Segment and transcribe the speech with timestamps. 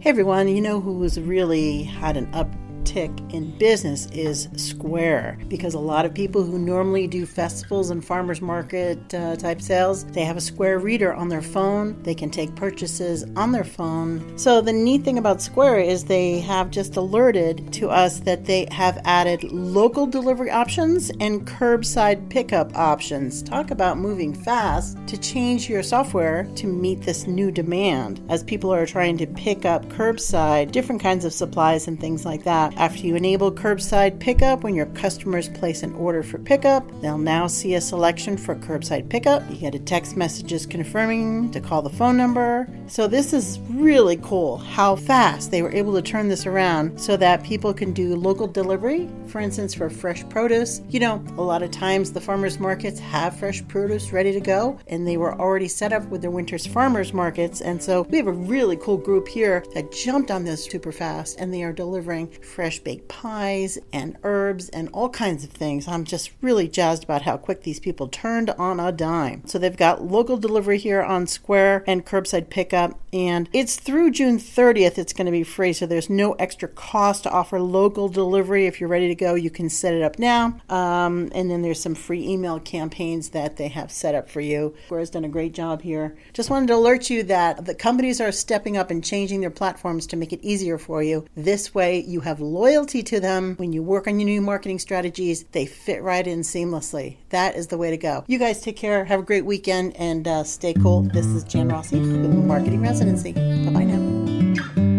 [0.00, 2.48] Hey everyone, you know who who's really had an up
[2.90, 8.04] uptick in business is Square because a lot of people who normally do festivals and
[8.04, 12.00] farmers market uh, type sales, they have a Square reader on their phone.
[12.02, 14.36] They can take purchases on their phone.
[14.38, 18.66] So the neat thing about Square is they have just alerted to us that they
[18.70, 23.42] have added local delivery options and curbside pickup options.
[23.42, 28.72] Talk about moving fast to change your software to meet this new demand as people
[28.72, 33.06] are trying to pick up curbside different kinds of supplies and things like that after
[33.06, 37.74] you enable curbside pickup, when your customers place an order for pickup, they'll now see
[37.74, 39.42] a selection for curbside pickup.
[39.50, 42.66] You get a text messages confirming to call the phone number.
[42.86, 47.18] So this is really cool how fast they were able to turn this around so
[47.18, 50.80] that people can do local delivery, for instance, for fresh produce.
[50.88, 54.80] You know, a lot of times the farmers markets have fresh produce ready to go
[54.86, 57.60] and they were already set up with their winter's farmers markets.
[57.60, 61.38] And so we have a really cool group here that jumped on this super fast
[61.38, 65.88] and they are delivering fresh fresh baked pies and herbs and all kinds of things.
[65.88, 69.42] I'm just really jazzed about how quick these people turned on a dime.
[69.46, 74.38] So they've got local delivery here on Square and curbside pickup, and it's through June
[74.38, 74.98] 30th.
[74.98, 78.66] It's going to be free, so there's no extra cost to offer local delivery.
[78.66, 80.60] If you're ready to go, you can set it up now.
[80.68, 84.76] Um, and then there's some free email campaigns that they have set up for you.
[84.84, 86.16] Square has done a great job here.
[86.34, 90.06] Just wanted to alert you that the companies are stepping up and changing their platforms
[90.06, 91.26] to make it easier for you.
[91.34, 93.54] This way, you have loyalty to them.
[93.56, 97.16] When you work on your new marketing strategies, they fit right in seamlessly.
[97.30, 98.24] That is the way to go.
[98.26, 99.04] You guys take care.
[99.06, 101.02] Have a great weekend and uh, stay cool.
[101.02, 103.32] This is Jan Rossi with Marketing Residency.
[103.32, 104.89] Bye bye now.